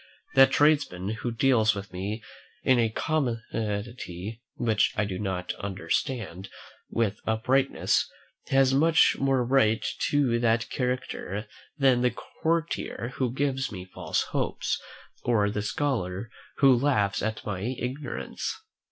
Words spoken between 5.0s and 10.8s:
do not understand, with uprightness, has much more right to that